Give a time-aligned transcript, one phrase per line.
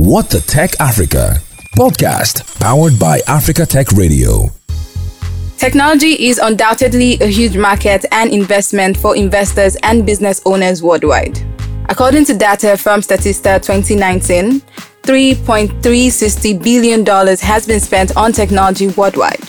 [0.00, 1.40] What the Tech Africa
[1.76, 4.48] podcast powered by Africa Tech Radio.
[5.56, 11.40] Technology is undoubtedly a huge market and investment for investors and business owners worldwide.
[11.88, 14.60] According to data from Statista 2019,
[15.02, 19.42] $3.360 billion has been spent on technology worldwide,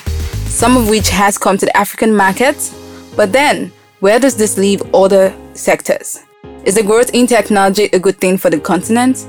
[0.48, 2.76] some of which has come to the African markets.
[3.16, 6.22] But then, where does this leave other sectors?
[6.66, 9.28] Is the growth in technology a good thing for the continent?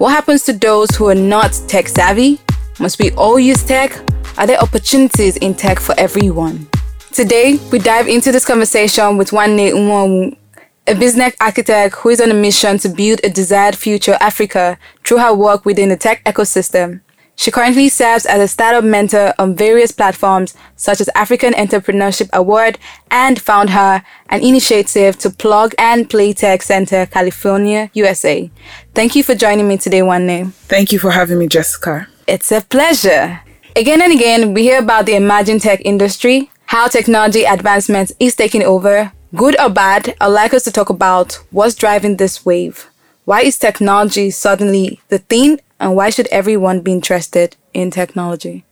[0.00, 2.40] What happens to those who are not tech savvy?
[2.78, 4.00] Must we all use tech?
[4.38, 6.66] Are there opportunities in tech for everyone?
[7.12, 10.38] Today, we dive into this conversation with Nwanne Nwonwu,
[10.86, 15.18] a business architect who is on a mission to build a desired future Africa through
[15.18, 17.02] her work within the tech ecosystem.
[17.40, 22.78] She currently serves as a startup mentor on various platforms such as African Entrepreneurship Award
[23.10, 28.50] and Found Her, an initiative to plug and play tech center California, USA.
[28.94, 30.52] Thank you for joining me today, Nwanne.
[30.68, 32.08] Thank you for having me, Jessica.
[32.26, 33.40] It's a pleasure.
[33.74, 38.64] Again and again, we hear about the emerging tech industry, how technology advancement is taking
[38.64, 39.12] over.
[39.34, 42.90] Good or bad, I'd like us to talk about what's driving this wave.
[43.24, 48.64] Why is technology suddenly the thing and why should everyone be interested in technology?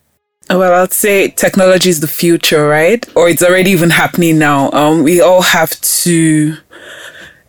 [0.50, 3.04] Well, I'd say technology is the future, right?
[3.16, 4.70] Or it's already even happening now.
[4.70, 6.56] Um, we all have to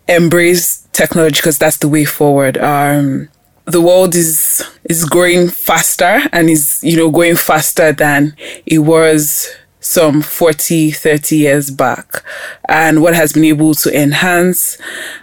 [0.08, 2.58] embrace technology because that's the way forward.
[2.58, 3.28] Um,
[3.64, 8.34] the world is is growing faster and is you know going faster than
[8.66, 9.48] it was
[9.80, 12.22] some 40 30 years back
[12.68, 14.76] and what has been able to enhance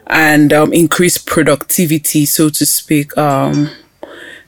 [0.08, 3.70] and um, increase productivity so to speak um,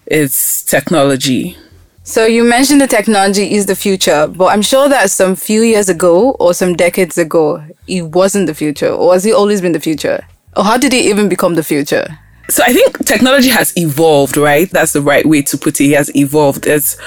[0.10, 1.58] is technology.
[2.04, 5.90] So you mentioned the technology is the future, but I'm sure that some few years
[5.90, 9.80] ago or some decades ago, it wasn't the future, or has it always been the
[9.80, 10.26] future?
[10.58, 12.18] Or how did it even become the future?
[12.50, 14.70] So I think technology has evolved, right?
[14.72, 15.92] That's the right way to put it.
[15.92, 16.64] It has evolved.
[16.64, 16.98] There's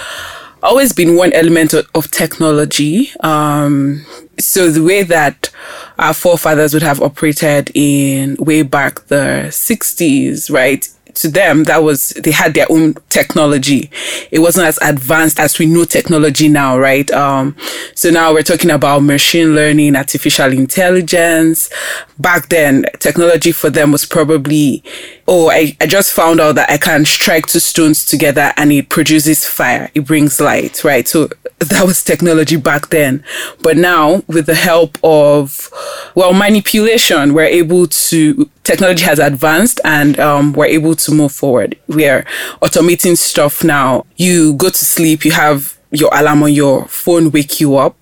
[0.62, 3.10] always been one element of, of technology.
[3.20, 4.06] Um,
[4.38, 5.50] so the way that
[5.98, 10.88] our forefathers would have operated in way back the 60s, right?
[11.16, 13.90] To them that was they had their own technology.
[14.30, 17.10] It wasn't as advanced as we know technology now right?
[17.10, 17.56] Um
[17.94, 21.70] so now we're talking about machine learning artificial intelligence.
[22.18, 24.82] Back then technology for them was probably
[25.28, 28.88] oh I, I just found out that i can strike two stones together and it
[28.88, 29.90] produces fire.
[29.94, 31.06] It brings light right?
[31.06, 31.28] So
[31.68, 33.24] that was technology back then
[33.60, 35.70] but now with the help of
[36.14, 41.76] well manipulation we're able to technology has advanced and um, we're able to move forward.
[41.88, 42.24] We are
[42.60, 44.06] automating stuff now.
[44.16, 47.96] You go to sleep, you have your alarm on your phone wake you up.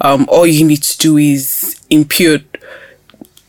[0.00, 2.42] Um, all you need to do is input,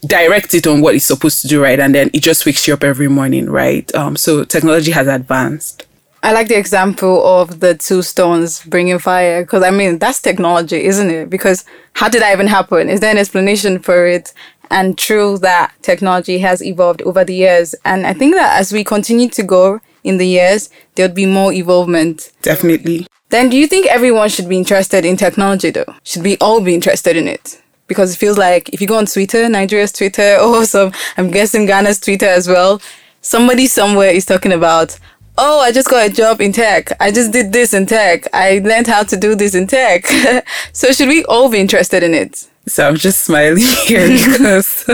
[0.06, 1.80] direct it on what it's supposed to do, right?
[1.80, 3.94] And then it just wakes you up every morning, right?
[3.96, 5.87] Um, so technology has advanced.
[6.24, 10.84] I like the example of the two stones bringing fire because I mean that's technology,
[10.84, 11.30] isn't it?
[11.30, 11.64] Because
[11.94, 12.90] how did that even happen?
[12.90, 14.34] Is there an explanation for it?
[14.70, 17.76] and true that technology has evolved over the years.
[17.86, 21.26] And I think that as we continue to go in the years, there would be
[21.26, 22.32] more evolvement.
[22.42, 23.08] Definitely.
[23.30, 25.94] Then do you think everyone should be interested in technology though?
[26.04, 27.62] Should we all be interested in it?
[27.88, 31.66] Because it feels like if you go on Twitter, Nigeria's Twitter, or some, I'm guessing
[31.66, 32.82] Ghana's Twitter as well,
[33.22, 34.98] somebody somewhere is talking about,
[35.38, 36.92] oh, I just got a job in tech.
[37.00, 38.28] I just did this in tech.
[38.34, 40.06] I learned how to do this in tech.
[40.74, 42.48] so should we all be interested in it?
[42.68, 44.90] So I'm just smiling here because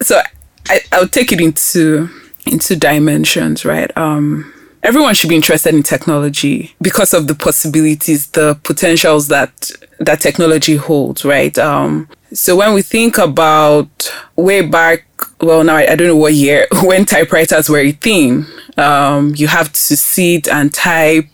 [0.00, 0.20] so
[0.68, 2.08] I, I'll take it into
[2.46, 3.94] into dimensions, right?
[3.96, 4.52] Um
[4.82, 10.76] everyone should be interested in technology because of the possibilities, the potentials that that technology
[10.76, 11.56] holds, right?
[11.58, 15.07] Um, so when we think about way back,
[15.40, 19.46] well, now I, I don't know what year when typewriters were a thing, um, you
[19.48, 21.28] have to sit and type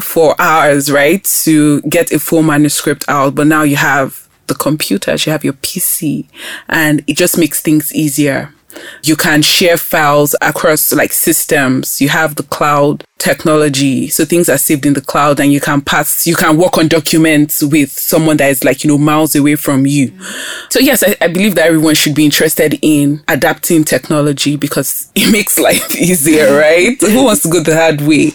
[0.00, 3.34] for hours, right, to get a full manuscript out.
[3.34, 6.26] But now you have the computers, you have your PC,
[6.68, 8.53] and it just makes things easier.
[9.02, 12.00] You can share files across like systems.
[12.00, 14.08] You have the cloud technology.
[14.08, 16.88] So things are saved in the cloud and you can pass, you can work on
[16.88, 20.10] documents with someone that is like, you know, miles away from you.
[20.10, 20.66] Mm-hmm.
[20.68, 25.32] So yes, I, I, believe that everyone should be interested in adapting technology because it
[25.32, 27.00] makes life easier, right?
[27.00, 28.32] Who wants to go the hard way?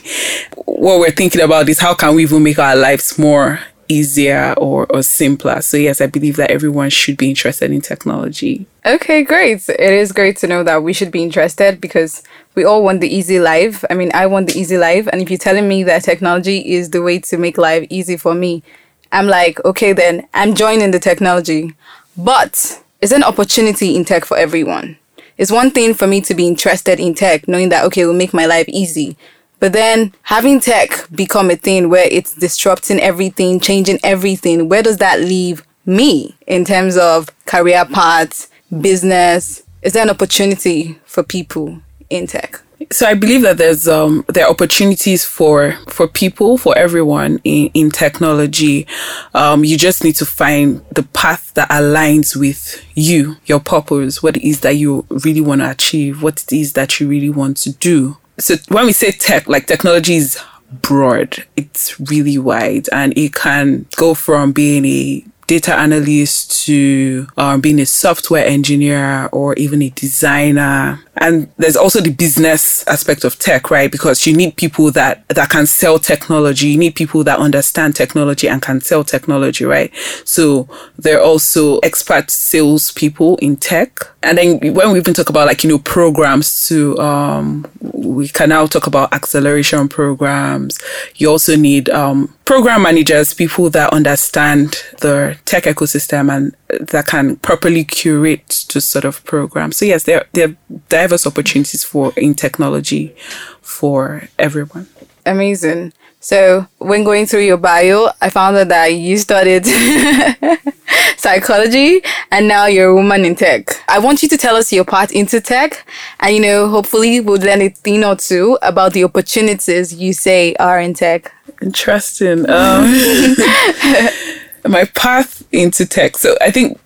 [0.66, 4.86] What we're thinking about is how can we even make our lives more easier or,
[4.90, 5.62] or simpler.
[5.62, 8.66] So, yes, I believe that everyone should be interested in technology.
[8.86, 9.68] Okay, great.
[9.68, 12.24] It is great to know that we should be interested because
[12.56, 13.84] we all want the easy life.
[13.90, 15.08] I mean, I want the easy life.
[15.12, 18.34] And if you're telling me that technology is the way to make life easy for
[18.34, 18.64] me,
[19.12, 21.74] I'm like, okay, then I'm joining the technology.
[22.16, 24.98] But it's an opportunity in tech for everyone?
[25.40, 28.14] it's one thing for me to be interested in tech, knowing that, okay, it will
[28.14, 29.18] make my life easy.
[29.60, 34.98] But then having tech become a thing where it's disrupting everything, changing everything, where does
[34.98, 38.50] that leave me in terms of career paths,
[38.82, 39.64] business?
[39.82, 42.62] Is there an opportunity for people in tech?
[42.92, 47.70] So I believe that there's um there are opportunities for for people for everyone in
[47.74, 48.88] in technology.
[49.34, 54.38] Um, you just need to find the path that aligns with you, your purpose, what
[54.38, 57.58] it is that you really want to achieve, what it is that you really want
[57.58, 58.18] to do.
[58.40, 60.40] So when we say tech, like technology is
[60.72, 61.46] broad.
[61.56, 67.80] It's really wide and it can go from being a data analyst to um, being
[67.80, 73.70] a software engineer or even a designer and there's also the business aspect of tech,
[73.70, 73.92] right?
[73.92, 76.70] Because you need people that, that can sell technology.
[76.70, 79.94] You need people that understand technology and can sell technology, right?
[80.24, 84.00] So there are also expert sales people in tech.
[84.24, 88.50] And then when we even talk about like, you know, programs to, um, we can
[88.50, 90.80] now talk about acceleration programs.
[91.16, 96.56] You also need, um, program managers, people that understand the tech ecosystem and
[96.88, 99.72] that can properly curate to sort of program.
[99.72, 100.56] So yes, there, there are
[100.90, 103.16] diverse opportunities for in technology
[103.62, 104.88] for everyone.
[105.28, 105.94] Amazing.
[106.22, 109.68] So when going through your bio, I found out that you studied
[111.18, 112.02] psychology
[112.32, 113.80] and now you're a woman in tech.
[113.88, 115.88] I want you to tell us your part into tech
[116.20, 120.56] and you know, hopefully we'll learn a thing or two about the opportunities you say
[120.56, 121.32] are in tech.
[121.62, 122.50] Interesting.
[122.50, 122.86] Um,
[124.68, 126.18] my path into tech.
[126.18, 126.80] So I think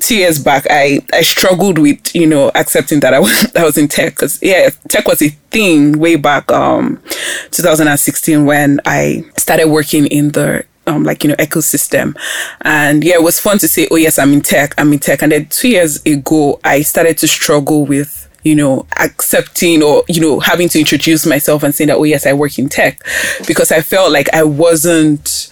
[0.00, 3.78] two years back, I, I struggled with, you know, accepting that I was, I was
[3.78, 7.02] in tech because, yeah, tech was a thing way back, um,
[7.50, 12.16] 2016 when I started working in the, um, like, you know, ecosystem.
[12.62, 15.22] And yeah, it was fun to say, oh, yes, I'm in tech, I'm in tech.
[15.22, 20.20] And then two years ago, I started to struggle with, you know, accepting or, you
[20.20, 23.02] know, having to introduce myself and saying that, oh, yes, I work in tech.
[23.46, 25.50] Because I felt like I wasn't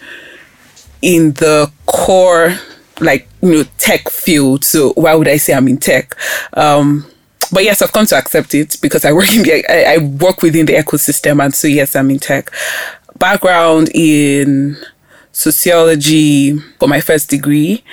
[1.03, 2.55] in the core
[3.01, 4.65] like you know tech field.
[4.65, 6.15] So why would i say i'm in tech?
[6.55, 7.07] Um
[7.51, 10.41] but yes i've come to accept it because i work in the I, I work
[10.41, 12.51] within the ecosystem and so yes i'm in tech.
[13.19, 14.77] Background in
[15.33, 17.85] sociology for my first degree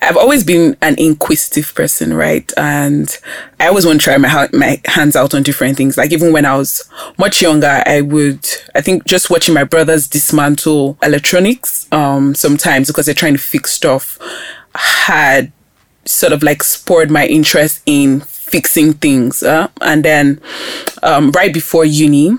[0.00, 2.50] I've always been an inquisitive person, right?
[2.56, 3.16] And
[3.58, 5.96] I always want to try my ha- my hands out on different things.
[5.96, 10.06] Like even when I was much younger, I would I think just watching my brothers
[10.06, 14.18] dismantle electronics um sometimes because they're trying to fix stuff
[14.74, 15.52] had
[16.04, 19.42] sort of like spurred my interest in fixing things.
[19.42, 19.68] Uh?
[19.80, 20.40] And then
[21.02, 22.32] um, right before uni,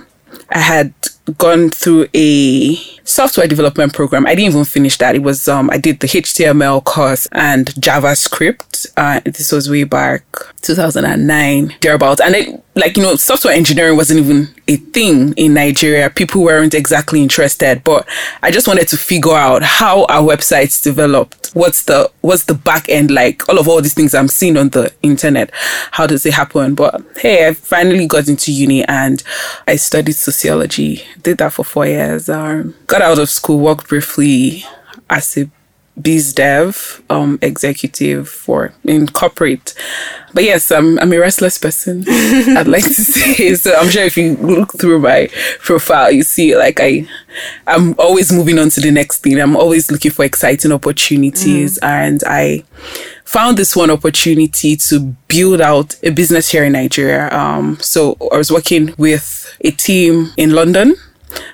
[0.49, 0.93] I had
[1.37, 4.25] gone through a software development program.
[4.25, 5.15] I didn't even finish that.
[5.15, 8.87] It was um I did the HTML course and JavaScript.
[8.95, 10.23] Uh, this was way back
[10.61, 16.09] 2009 thereabouts, and it like you know software engineering wasn't even a thing in Nigeria.
[16.09, 18.07] People weren't exactly interested, but
[18.41, 21.51] I just wanted to figure out how our websites developed.
[21.53, 23.47] What's the what's the back end like?
[23.49, 25.51] All of all these things I'm seeing on the internet.
[25.91, 26.75] How does it happen?
[26.75, 29.23] But hey, I finally got into uni and
[29.67, 31.03] I studied sociology.
[31.21, 32.29] Did that for four years.
[32.29, 34.63] Um, got out of school, worked briefly
[35.09, 35.49] as a
[36.01, 39.73] biz dev um, executive for in corporate.
[40.33, 42.05] But yes, I'm I'm a restless person.
[42.07, 43.75] I'd like to say so.
[43.75, 45.29] I'm sure if you look through my
[45.59, 47.07] profile, you see like I
[47.67, 49.39] I'm always moving on to the next thing.
[49.39, 51.87] I'm always looking for exciting opportunities, mm.
[51.87, 52.63] and I
[53.25, 57.29] found this one opportunity to build out a business here in Nigeria.
[57.31, 60.95] Um, so I was working with a team in London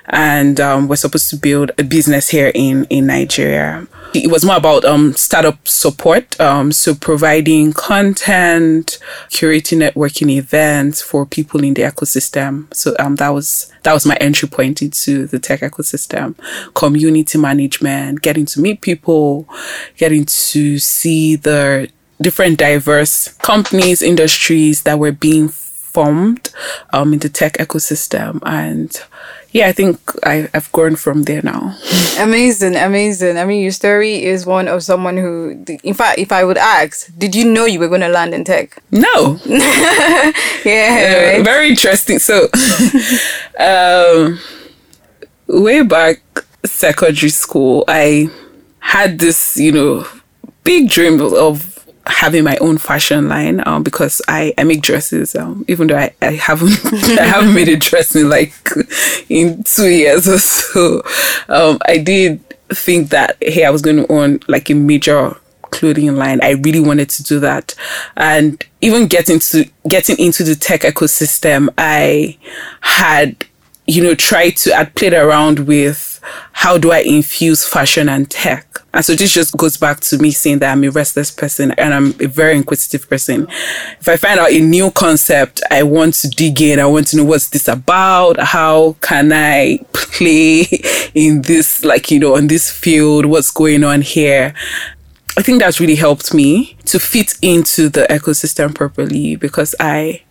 [0.06, 3.86] and um, we're supposed to build a business here in in Nigeria.
[4.14, 11.26] It was more about um, startup support, um, so providing content, curating networking events for
[11.26, 12.72] people in the ecosystem.
[12.74, 16.34] So um, that was that was my entry point into the tech ecosystem.
[16.74, 19.48] Community management, getting to meet people,
[19.96, 21.90] getting to see the
[22.20, 26.50] different diverse companies, industries that were being formed
[26.92, 29.02] um, in the tech ecosystem and
[29.56, 31.74] yeah, I think I, I've grown from there now.
[32.18, 33.38] Amazing, amazing.
[33.38, 37.10] I mean, your story is one of someone who, in fact, if I would ask,
[37.16, 38.82] did you know you were going to land in tech?
[38.90, 39.40] No.
[39.46, 41.38] yeah.
[41.38, 42.18] Uh, very interesting.
[42.18, 42.48] So,
[43.58, 44.38] um,
[45.46, 46.20] way back
[46.62, 48.28] secondary school, I
[48.80, 50.06] had this, you know,
[50.64, 51.75] big dream of
[52.06, 56.14] having my own fashion line um, because I, I make dresses um, even though I,
[56.22, 56.78] I haven't
[57.18, 58.54] I haven't made a dress in like
[59.28, 61.02] in two years or so
[61.48, 65.36] um, I did think that hey I was going to own like a major
[65.70, 66.40] clothing line.
[66.42, 67.74] I really wanted to do that.
[68.16, 72.38] And even getting to getting into the tech ecosystem, I
[72.80, 73.44] had,
[73.86, 76.15] you know, tried to I played around with
[76.52, 78.66] how do I infuse fashion and tech.
[78.94, 81.92] And so this just goes back to me saying that I'm a restless person and
[81.92, 83.46] I'm a very inquisitive person.
[84.00, 86.80] If I find out a new concept, I want to dig in.
[86.80, 88.40] I want to know what's this about?
[88.40, 90.62] How can I play
[91.14, 93.26] in this, like, you know, on this field?
[93.26, 94.54] What's going on here?
[95.38, 100.22] I think that's really helped me to fit into the ecosystem properly because I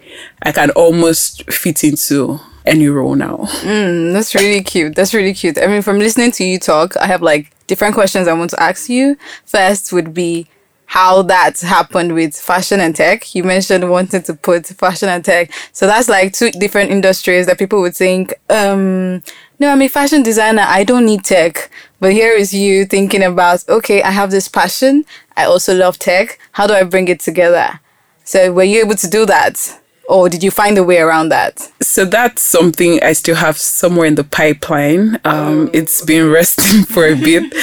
[0.42, 3.38] I can almost fit into any role now.
[3.62, 4.96] Mm, that's really cute.
[4.96, 5.58] That's really cute.
[5.58, 8.62] I mean, from listening to you talk, I have like different questions I want to
[8.62, 9.18] ask you.
[9.46, 10.48] First would be
[10.88, 13.34] how that happened with fashion and tech.
[13.34, 15.52] You mentioned wanting to put fashion and tech.
[15.72, 19.24] So that's like two different industries that people would think, um,
[19.60, 20.64] no, I'm a fashion designer.
[20.66, 21.70] I don't need tech.
[22.00, 25.06] But here is you thinking about, okay, I have this passion.
[25.36, 26.40] I also love tech.
[26.52, 27.80] How do I bring it together?
[28.24, 29.82] So were you able to do that?
[30.08, 31.72] Or did you find a way around that?
[31.82, 35.16] So that's something I still have somewhere in the pipeline.
[35.26, 35.70] Um, oh.
[35.74, 37.54] It's been resting for a bit.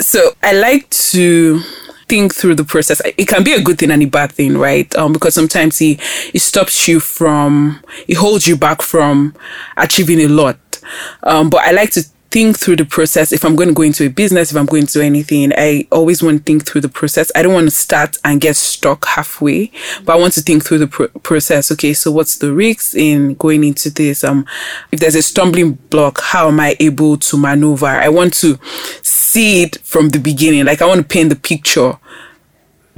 [0.00, 1.60] so I like to
[2.08, 3.00] think through the process.
[3.16, 4.92] It can be a good thing and a bad thing, right?
[4.96, 6.00] Um, because sometimes it,
[6.34, 9.34] it stops you from, it holds you back from
[9.76, 10.58] achieving a lot.
[11.22, 13.32] Um, but I like to think through the process.
[13.32, 16.22] If I'm going to go into a business, if I'm going to anything, I always
[16.22, 17.32] want to think through the process.
[17.34, 19.72] I don't want to start and get stuck halfway,
[20.04, 21.70] but I want to think through the pr- process.
[21.72, 24.24] Okay, so what's the risks in going into this?
[24.24, 24.46] Um,
[24.92, 27.86] if there's a stumbling block, how am I able to maneuver?
[27.86, 28.58] I want to
[29.02, 30.64] see it from the beginning.
[30.66, 31.98] Like I want to paint the picture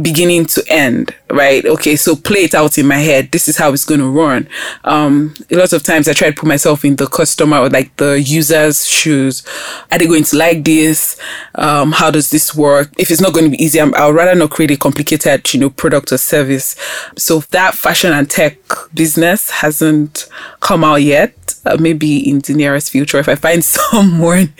[0.00, 1.64] beginning to end, right?
[1.64, 3.30] Okay, so play it out in my head.
[3.30, 4.48] This is how it's going to run.
[4.84, 7.96] Um, a lot of times I try to put myself in the customer or like
[7.96, 9.44] the user's shoes.
[9.90, 11.20] Are they going to like this?
[11.54, 12.90] Um, how does this work?
[12.98, 15.60] If it's not going to be easy, i I'll rather not create a complicated, you
[15.60, 16.76] know, product or service.
[17.16, 18.58] So that fashion and tech
[18.94, 20.28] business hasn't
[20.60, 21.34] come out yet,
[21.64, 24.52] uh, maybe in the nearest future, if I find someone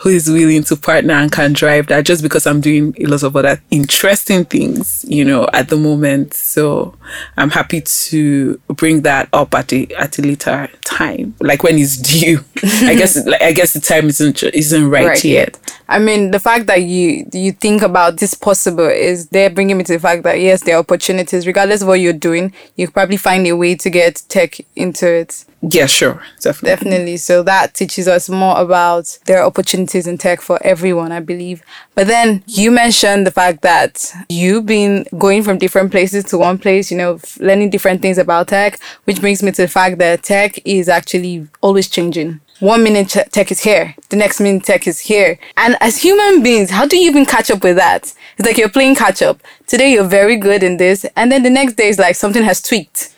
[0.00, 3.22] who is willing to partner and can drive that, just because I'm doing a lot
[3.22, 6.17] of other interesting things, you know, at the moment.
[6.30, 6.94] So
[7.36, 11.96] I'm happy to bring that up at a at a later time, like when it's
[11.96, 12.44] due.
[12.62, 15.58] I guess like, I guess the time isn't isn't right, right yet.
[15.58, 15.74] yet.
[15.88, 19.84] I mean, the fact that you you think about this possible is they're bringing me
[19.84, 21.46] to the fact that yes, there are opportunities.
[21.46, 25.44] Regardless of what you're doing, you probably find a way to get tech into it.
[25.60, 26.76] Yeah, sure, definitely.
[26.76, 27.16] Definitely.
[27.16, 31.64] So that teaches us more about there are opportunities in tech for everyone, I believe.
[31.96, 36.58] But then you mentioned the fact that you've been going from different places to one
[36.58, 40.22] place, you know, learning different things about tech, which brings me to the fact that
[40.22, 44.98] tech is actually always changing one minute tech is here, the next minute tech is
[44.98, 45.38] here.
[45.56, 48.12] And as human beings, how do you even catch up with that?
[48.36, 49.40] It's like you're playing catch up.
[49.66, 52.60] Today you're very good in this, and then the next day is like something has
[52.60, 53.14] tweaked.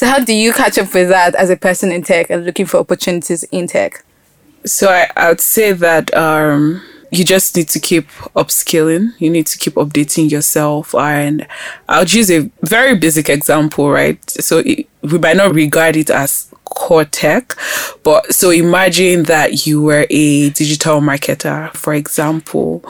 [0.00, 2.64] So how do you catch up with that as a person in tech and looking
[2.64, 4.02] for opportunities in tech?
[4.64, 9.12] So I, I would say that um, you just need to keep upskilling.
[9.18, 10.94] You need to keep updating yourself.
[10.94, 11.46] And
[11.86, 14.18] I'll use a very basic example, right?
[14.30, 17.54] So it, we might not regard it as core tech.
[18.02, 22.82] But so imagine that you were a digital marketer, for example,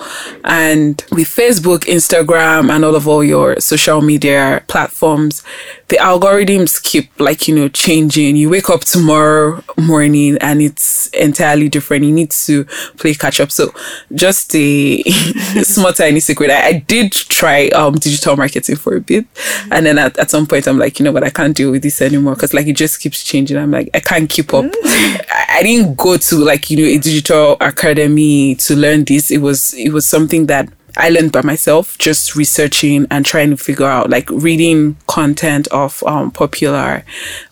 [0.44, 5.42] and with Facebook, Instagram, and all of all your social media platforms,
[5.90, 8.36] the algorithms keep like, you know, changing.
[8.36, 12.04] You wake up tomorrow morning and it's entirely different.
[12.04, 12.64] You need to
[12.96, 13.50] play catch up.
[13.50, 13.74] So
[14.14, 15.02] just a
[15.62, 16.50] small tiny secret.
[16.50, 19.26] I, I did try um digital marketing for a bit.
[19.72, 21.82] And then at, at some point I'm like, you know what, I can't deal with
[21.82, 23.58] this anymore because like it just keeps changing.
[23.58, 24.66] I'm like, I can't keep up.
[24.66, 25.26] Mm.
[25.28, 29.32] I, I didn't go to like, you know, a digital academy to learn this.
[29.32, 33.56] It was it was something that I learned by myself, just researching and trying to
[33.56, 37.04] figure out, like reading content of um, popular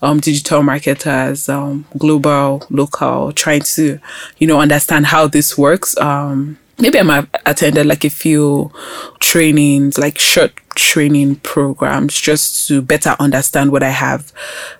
[0.03, 3.99] um, digital marketers, um, global, local, trying to,
[4.39, 5.97] you know, understand how this works.
[5.99, 8.73] Um, maybe I might have attended like a few
[9.21, 14.31] trainings, like short training programs, just to better understand what I have,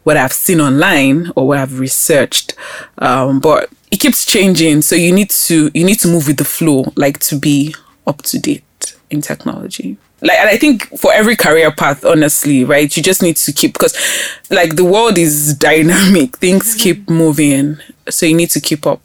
[0.05, 2.55] what I've seen online or what I've researched.
[2.99, 6.45] Um, but it keeps changing, so you need to you need to move with the
[6.45, 7.75] flow, like to be
[8.09, 8.65] up to date
[9.11, 9.97] in technology.
[10.21, 13.75] Like and i think for every career path honestly right you just need to keep
[13.75, 13.95] because
[14.51, 16.37] like the world is dynamic.
[16.45, 16.81] Things mm-hmm.
[16.81, 19.01] keep moving so you need to keep up.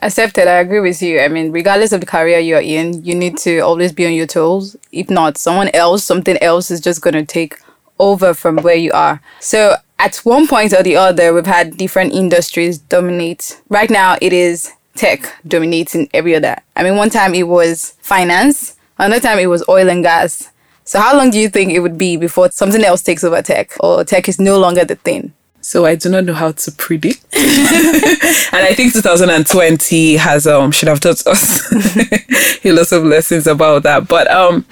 [0.00, 1.20] Accepted i agree with you.
[1.20, 4.28] I mean regardless of the career you're in you need to always be on your
[4.28, 4.76] toes.
[4.92, 7.58] If not someone else something else is just going to take
[7.98, 9.20] over from where you are.
[9.40, 13.60] So at one point or the other we've had different industries dominate.
[13.68, 16.56] Right now it is tech dominating every other.
[16.76, 20.50] I mean, one time it was finance, another time it was oil and gas,
[20.84, 23.72] So how long do you think it would be before something else takes over tech
[23.80, 25.32] or tech is no longer the thing?
[25.60, 27.24] So I do not know how to predict.
[27.34, 31.72] and I think 2020 has um should have taught us
[32.64, 34.08] a lot of lessons about that.
[34.08, 34.66] But um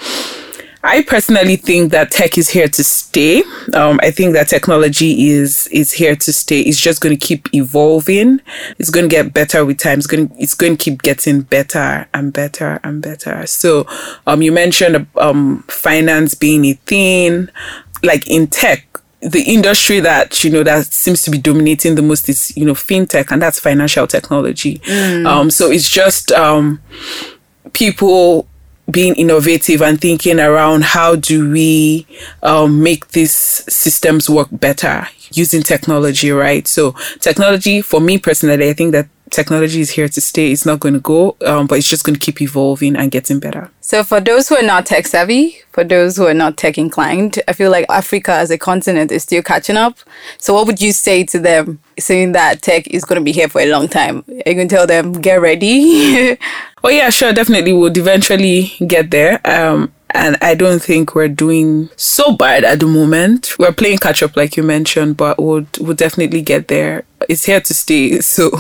[0.82, 3.42] I personally think that tech is here to stay.
[3.75, 6.60] Um, I think that technology is is here to stay.
[6.60, 8.40] It's just going to keep evolving.
[8.78, 9.99] It's going to get better with time.
[9.99, 13.46] It's going it's going to keep getting better and better and better.
[13.46, 13.87] So,
[14.26, 17.50] um, you mentioned um finance being a thing,
[18.02, 18.87] like in tech
[19.22, 22.72] the industry that you know that seems to be dominating the most is you know
[22.72, 25.26] fintech and that's financial technology mm.
[25.26, 26.80] um so it's just um
[27.75, 28.49] people
[28.90, 32.06] being innovative and thinking around how do we
[32.42, 38.73] um, make these systems work better using technology right so technology for me personally i
[38.73, 40.52] think that technology is here to stay.
[40.52, 43.40] It's not going to go, um, but it's just going to keep evolving and getting
[43.40, 43.70] better.
[43.80, 47.40] So, for those who are not tech savvy, for those who are not tech inclined,
[47.49, 49.99] I feel like Africa as a continent is still catching up.
[50.38, 53.49] So, what would you say to them saying that tech is going to be here
[53.49, 54.25] for a long time?
[54.28, 56.38] Are you going to tell them, get ready?
[56.84, 57.32] oh, yeah, sure.
[57.32, 57.72] Definitely.
[57.72, 59.40] We'll eventually get there.
[59.44, 63.58] Um, and I don't think we're doing so bad at the moment.
[63.58, 67.04] We're playing catch up, like you mentioned, but we'll, we'll definitely get there.
[67.28, 68.20] It's here to stay.
[68.30, 68.50] So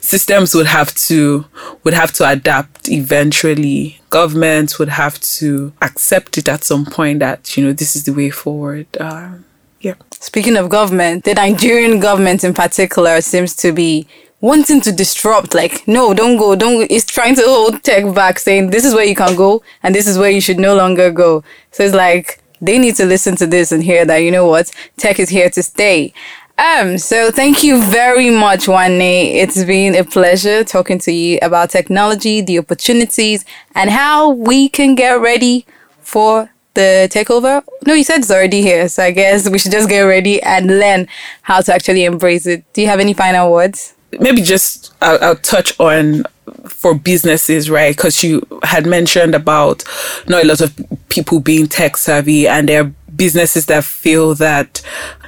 [0.00, 1.44] systems would have to
[1.84, 4.00] would have to adapt eventually.
[4.10, 8.12] Governments would have to accept it at some point that you know this is the
[8.12, 8.86] way forward.
[8.98, 9.34] Uh,
[9.80, 9.94] yeah.
[10.12, 14.06] Speaking of government, the Nigerian government in particular seems to be
[14.40, 18.70] wanting to disrupt like no don't go don't it's trying to hold tech back saying
[18.70, 21.42] this is where you can go and this is where you should no longer go.
[21.70, 24.70] So it's like they need to listen to this and hear that you know what?
[24.96, 26.12] Tech is here to stay.
[26.58, 31.70] Um so thank you very much Nwanne it's been a pleasure talking to you about
[31.70, 35.66] technology the opportunities and how we can get ready
[36.00, 37.62] for the takeover.
[37.86, 40.78] No you said it's already here so i guess we should just get ready and
[40.78, 41.08] learn
[41.42, 42.70] how to actually embrace it.
[42.74, 46.24] Do you have any final words maybe just I'll, I'll touch on
[46.68, 47.96] for businesses, right?
[47.96, 49.84] Because you had mentioned about
[50.28, 50.74] not a lot of
[51.08, 54.82] people being tech savvy, and there are businesses that feel that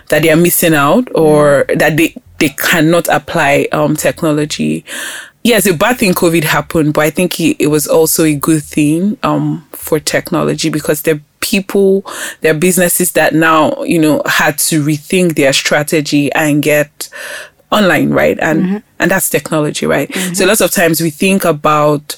[0.09, 4.85] that they are missing out or that they they cannot apply um, technology.
[5.43, 8.63] Yes, a bad thing COVID happened, but I think it, it was also a good
[8.63, 12.05] thing um, for technology because there people,
[12.41, 17.09] there are businesses that now you know had to rethink their strategy and get
[17.71, 18.39] online, right?
[18.41, 18.77] And mm-hmm.
[18.99, 20.09] and that's technology, right?
[20.09, 20.35] Mm-hmm.
[20.35, 22.17] So lots of times we think about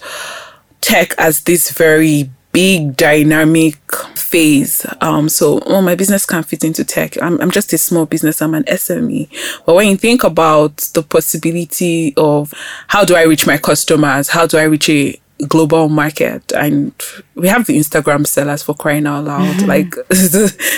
[0.81, 3.79] tech as this very big dynamic
[4.17, 4.85] phase.
[5.01, 7.21] Um, so, oh, my business can't fit into tech.
[7.23, 8.43] I'm, I'm just a small business.
[8.43, 9.29] I'm an SME.
[9.65, 12.53] But when you think about the possibility of
[12.89, 14.29] how do I reach my customers?
[14.29, 16.93] How do I reach a global market and
[17.35, 19.47] we have the Instagram sellers for crying out loud.
[19.57, 19.71] Mm-hmm.
[19.71, 19.95] Like,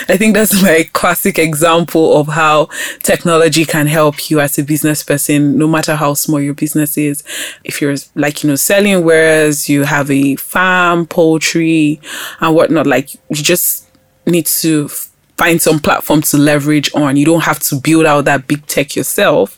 [0.09, 2.69] I think that's my classic example of how
[3.01, 7.23] technology can help you as a business person, no matter how small your business is.
[7.63, 11.99] If you're like, you know, selling wares, you have a farm, poultry,
[12.39, 13.89] and whatnot, like, you just
[14.27, 14.89] need to
[15.37, 17.17] find some platform to leverage on.
[17.17, 19.57] You don't have to build out that big tech yourself,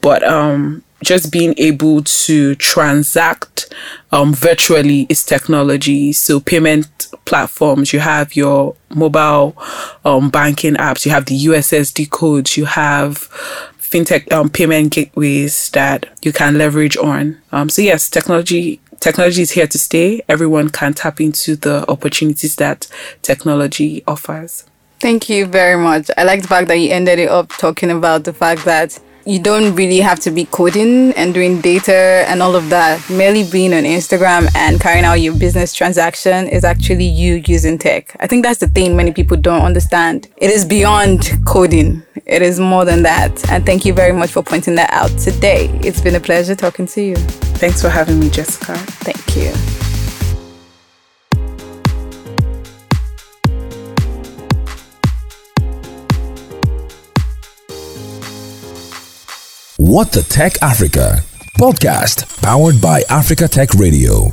[0.00, 3.72] but um, just being able to transact
[4.12, 6.12] um, virtually is technology.
[6.12, 9.56] So payment platforms, you have your mobile
[10.04, 13.28] um, banking apps, you have the USSD codes, you have
[13.78, 17.40] fintech um, payment gateways that you can leverage on.
[17.52, 20.22] Um, so yes, technology technology is here to stay.
[20.28, 22.88] Everyone can tap into the opportunities that
[23.22, 24.64] technology offers.
[25.00, 26.10] Thank you very much.
[26.16, 29.40] I like the fact that you ended it up talking about the fact that you
[29.40, 33.02] don't really have to be coding and doing data and all of that.
[33.10, 38.14] Merely being on Instagram and carrying out your business transaction is actually you using tech.
[38.20, 40.28] I think that's the thing many people don't understand.
[40.36, 43.50] It is beyond coding, it is more than that.
[43.50, 45.68] And thank you very much for pointing that out today.
[45.82, 47.16] It's been a pleasure talking to you.
[47.56, 48.76] Thanks for having me, Jessica.
[48.76, 49.85] Thank you.
[59.96, 61.24] What the Tech Africa
[61.58, 64.30] podcast powered by Africa Tech Radio.